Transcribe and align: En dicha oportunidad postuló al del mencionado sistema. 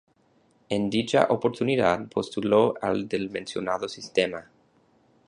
En 0.69 0.89
dicha 0.89 1.25
oportunidad 1.29 2.07
postuló 2.07 2.73
al 2.81 3.07
del 3.07 3.29
mencionado 3.29 3.87
sistema. 3.87 4.49